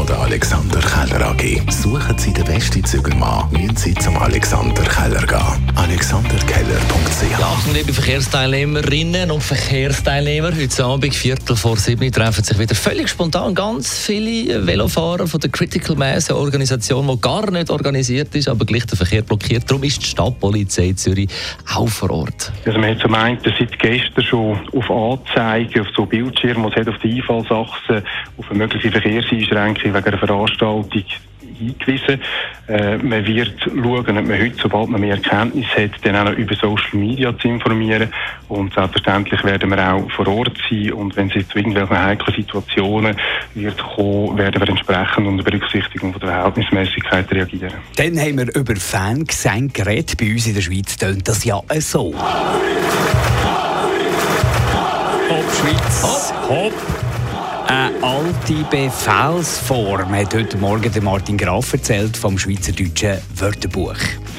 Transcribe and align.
von 0.00 0.06
der 0.06 0.18
Alexander 0.18 0.80
Keller 0.80 1.26
AG. 1.26 1.70
Suchen 1.70 2.16
Sie 2.16 2.32
den 2.32 2.44
besten 2.44 2.82
Zügelmann, 2.82 3.50
müssen 3.52 3.76
Sie 3.76 3.94
zum 3.96 4.16
Alexander 4.16 4.82
Keller 4.82 5.26
gehen. 5.26 5.72
AlexanderKeller.ch 5.74 7.42
Achtung, 7.42 7.74
liebe 7.74 7.92
Verkehrsteilnehmerinnen 7.92 9.30
und 9.30 9.42
Verkehrsteilnehmer. 9.42 10.52
Heute 10.56 10.84
Abend, 10.84 11.14
Viertel 11.14 11.54
vor 11.54 11.76
sieben, 11.76 12.10
treffen 12.10 12.42
sich 12.42 12.58
wieder 12.58 12.74
völlig 12.74 13.10
spontan 13.10 13.54
ganz 13.54 14.06
viele 14.06 14.66
Velofahrer 14.66 15.26
von 15.26 15.38
der 15.38 15.50
Critical 15.50 15.96
Mass, 15.96 16.30
eine 16.30 16.38
Organisation, 16.38 17.06
die 17.06 17.20
gar 17.20 17.50
nicht 17.50 17.68
organisiert 17.68 18.34
ist, 18.34 18.48
aber 18.48 18.64
gleich 18.64 18.86
den 18.86 18.96
Verkehr 18.96 19.20
blockiert. 19.20 19.70
Darum 19.70 19.82
ist 19.82 20.00
die 20.00 20.06
Stadtpolizei 20.06 20.94
Zürich 20.94 21.28
auch 21.74 21.88
vor 21.88 22.10
Ort. 22.10 22.50
Also 22.64 22.78
man 22.78 22.90
hat 22.90 23.00
zum 23.00 23.14
einen 23.14 23.38
seit 23.44 23.78
gestern 23.78 24.24
schon 24.24 24.58
auf 24.74 24.90
Anzeigen, 24.90 25.82
auf 25.82 25.88
so 25.94 26.06
Bildschirmen, 26.06 26.64
was 26.64 26.74
hat 26.74 26.88
auf 26.88 26.98
die 27.02 27.16
Einfallsachse, 27.16 28.02
auf 28.38 28.48
eine 28.48 28.58
mögliche 28.60 28.90
Verkehrseinschränkung 28.90 29.89
wegen 29.94 30.06
einer 30.06 30.18
Veranstaltung 30.18 30.88
hingewiesen. 31.60 32.20
Äh, 32.68 32.98
man 32.98 33.26
wird 33.26 33.60
schauen, 33.62 34.18
ob 34.18 34.26
man 34.26 34.40
heute, 34.40 34.56
sobald 34.60 34.88
man 34.88 35.00
mehr 35.00 35.14
Erkenntnis 35.14 35.66
hat, 35.76 35.90
dann 36.02 36.16
auch 36.16 36.24
noch 36.24 36.38
über 36.38 36.54
Social 36.54 36.98
Media 36.98 37.36
zu 37.38 37.48
informieren. 37.48 38.08
Und 38.48 38.72
selbstverständlich 38.74 39.42
werden 39.44 39.70
wir 39.70 39.92
auch 39.92 40.10
vor 40.12 40.26
Ort 40.28 40.56
sein. 40.68 40.92
Und 40.92 41.16
wenn 41.16 41.28
es 41.28 41.34
jetzt 41.34 41.50
zu 41.50 41.58
irgendwelchen 41.58 41.98
heiklen 41.98 42.34
Situationen 42.36 43.16
wird 43.54 43.78
kommen, 43.78 44.38
werden 44.38 44.60
wir 44.60 44.68
entsprechend 44.68 45.26
unter 45.26 45.44
Berücksichtigung 45.44 46.12
von 46.12 46.20
der 46.20 46.30
Verhältnismäßigkeit 46.30 47.30
reagieren. 47.32 47.74
Dann 47.96 48.18
haben 48.18 48.38
wir 48.38 48.54
über 48.54 48.76
Fangesänge 48.76 49.68
geredet. 49.68 50.16
Bei 50.18 50.30
uns 50.32 50.46
in 50.46 50.54
der 50.54 50.62
Schweiz 50.62 50.96
tönt 50.96 51.28
das 51.28 51.44
ja 51.44 51.60
so. 51.78 52.14
Hopp, 55.28 55.44
Schweiz. 55.52 56.32
Hopp. 56.48 57.09
Eine 57.70 58.02
alte 58.02 58.64
Befehlsform 58.68 60.12
hat 60.12 60.34
heute 60.34 60.56
Morgen 60.56 61.04
Martin 61.04 61.38
Graf 61.38 61.72
erzählt 61.72 62.16
vom 62.16 62.36
Schweizerdeutschen 62.36 63.18
Wörterbuch. 63.36 63.94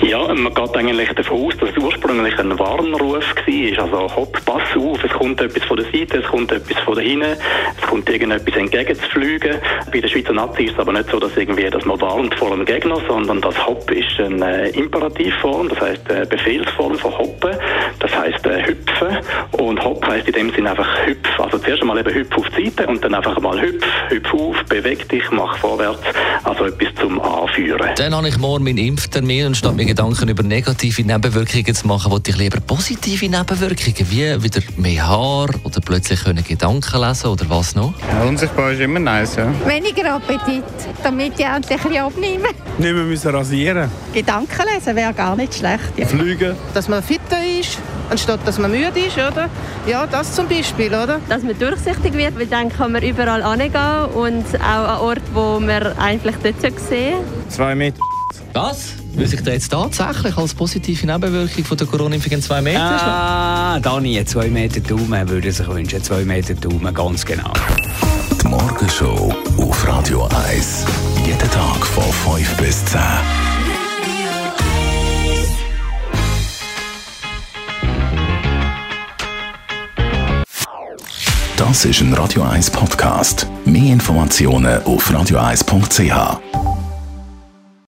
Ja, 0.00 0.34
man 0.34 0.52
geht 0.52 0.76
eigentlich 0.76 1.08
davon 1.10 1.46
aus, 1.46 1.56
dass 1.58 1.70
es 1.70 1.76
ursprünglich 1.76 2.38
ein 2.38 2.58
Warnruf 2.58 3.24
war. 3.24 3.84
Also, 3.84 4.16
hopp, 4.16 4.44
pass 4.44 4.76
auf, 4.76 5.04
es 5.04 5.10
kommt 5.12 5.40
etwas 5.40 5.64
von 5.64 5.76
der 5.76 5.86
Seite, 5.86 6.18
es 6.18 6.26
kommt 6.26 6.50
etwas 6.50 6.78
von 6.84 6.94
der 6.94 7.04
hinten, 7.04 7.36
es 7.80 7.86
kommt 7.88 8.08
irgendetwas 8.08 8.56
entgegenzufliegen. 8.56 9.56
Bei 9.92 10.00
der 10.00 10.08
Schweizer 10.08 10.32
Nazi 10.32 10.64
ist 10.64 10.72
es 10.72 10.78
aber 10.78 10.92
nicht 10.92 11.10
so, 11.10 11.20
dass 11.20 11.36
irgendwie 11.36 11.68
das 11.70 11.84
man 11.84 12.00
warnt 12.00 12.34
vor 12.34 12.52
einem 12.52 12.64
Gegner, 12.64 12.96
sondern 13.08 13.40
das 13.40 13.66
Hopp 13.66 13.90
ist 13.90 14.18
eine 14.18 14.68
Imperativform, 14.68 15.68
das 15.68 15.80
heißt 15.80 16.10
eine 16.10 16.26
Befehlsform 16.26 16.94
von 16.96 17.18
Hoppen, 17.18 17.56
das 17.98 18.14
heißt 18.14 18.46
äh, 18.46 18.66
hüpfen 18.66 19.18
und 19.52 19.82
Hopp 19.84 20.06
heißt 20.06 20.26
in 20.28 20.32
dem 20.32 20.50
Sinne 20.54 20.70
einfach 20.70 21.06
hüpf. 21.06 21.40
Also 21.40 21.58
zuerst 21.58 21.82
einmal 21.82 21.98
eben 21.98 22.14
hüpf 22.14 22.36
auf 22.36 22.48
die 22.50 22.68
Seite 22.68 22.86
und 22.86 23.04
dann 23.04 23.14
einfach 23.14 23.38
mal 23.40 23.60
hüpf, 23.60 23.86
hüpf 24.08 24.34
auf, 24.34 24.56
beweg 24.68 25.08
dich, 25.08 25.24
mach 25.30 25.56
vorwärts, 25.58 26.02
also 26.44 26.64
etwas 26.64 26.94
zum 27.00 27.20
Anführen. 27.20 27.90
Dann 27.96 28.14
habe 28.14 28.28
ich 28.28 28.38
morgen 28.38 28.64
meinen 28.64 28.78
Impftermin 28.78 29.46
und 29.46 29.56
statt 29.56 29.76
mir 29.82 29.88
Gedanken 29.88 30.28
über 30.28 30.42
negative 30.44 31.02
Nebenwirkungen 31.02 31.74
zu 31.74 31.86
machen, 31.88 32.12
wollte 32.12 32.30
ich 32.30 32.36
lieber 32.36 32.60
positive 32.60 33.28
Nebenwirkungen, 33.28 34.10
wie 34.10 34.42
wieder 34.42 34.60
mehr 34.76 35.08
Haar 35.08 35.48
oder 35.64 35.80
plötzlich 35.84 36.22
können 36.22 36.44
Gedanken 36.44 37.00
lesen 37.00 37.26
oder 37.26 37.48
was 37.48 37.74
noch? 37.74 37.92
Ja, 38.08 38.22
unsichtbar 38.22 38.72
ist 38.72 38.80
immer 38.80 39.00
nice, 39.00 39.36
ja. 39.36 39.52
Weniger 39.66 40.14
Appetit, 40.14 40.62
damit 41.02 41.32
ich 41.36 41.44
endlich 41.44 41.80
ein 41.80 41.88
bisschen 41.88 42.04
abnehme. 42.04 42.48
Nicht 42.78 42.94
mehr 42.94 43.04
müssen 43.04 43.34
rasieren. 43.34 43.90
Gedanken 44.12 44.62
lesen 44.72 44.94
wäre 44.94 45.12
gar 45.12 45.34
nicht 45.34 45.54
schlecht. 45.54 45.92
Ja. 45.96 46.06
Fliegen. 46.06 46.54
Dass 46.74 46.88
man 46.88 47.02
fitter 47.02 47.38
ist, 47.60 47.78
anstatt 48.08 48.40
dass 48.46 48.58
man 48.58 48.70
müde 48.70 49.00
ist, 49.00 49.16
oder? 49.16 49.48
Ja, 49.88 50.06
das 50.06 50.36
zum 50.36 50.48
Beispiel, 50.48 50.88
oder? 50.88 51.20
Dass 51.28 51.42
man 51.42 51.58
durchsichtig 51.58 52.12
wird, 52.12 52.38
weil 52.38 52.46
dann 52.46 52.68
kann 52.68 52.92
man 52.92 53.02
überall 53.02 53.42
hingehen 53.58 54.04
und 54.14 54.44
auch 54.60 54.88
an 54.88 55.00
Orten, 55.00 55.34
wo 55.34 55.58
man 55.58 55.98
eigentlich 55.98 56.36
dort 56.42 56.80
sehen 56.80 57.16
Zwei 57.48 57.74
Meter. 57.74 57.98
Was? 58.52 58.94
Will 59.14 59.26
sich 59.26 59.42
da 59.42 59.52
jetzt 59.52 59.70
tatsächlich 59.70 60.36
als 60.36 60.54
positive 60.54 61.06
Nebenwirkung 61.06 61.64
von 61.64 61.76
der 61.76 61.86
Corona-Impfung 61.86 62.32
in 62.32 62.42
zwei 62.42 62.60
Meter 62.62 62.80
Ah, 62.80 63.78
Dani, 63.80 64.24
zwei 64.24 64.48
Meter 64.48 64.80
Daumen 64.80 65.28
würde 65.28 65.52
sich 65.52 65.68
wünschen. 65.68 66.02
Zwei 66.02 66.24
Meter 66.24 66.54
Daumen, 66.54 66.92
ganz 66.94 67.24
genau. 67.24 67.52
Die 68.42 68.48
Morgenshow 68.48 69.32
auf 69.58 69.86
Radio 69.88 70.28
1. 70.48 70.84
Jeden 71.26 71.38
Tag 71.50 71.86
von 71.86 72.36
5 72.36 72.56
bis 72.56 72.84
10. 72.86 73.00
Das 81.56 81.84
ist 81.84 82.00
ein 82.00 82.12
Radio 82.14 82.42
1 82.42 82.70
Podcast. 82.70 83.46
Mehr 83.64 83.92
Informationen 83.92 84.82
auf 84.84 85.08
radio1.ch. 85.10 86.61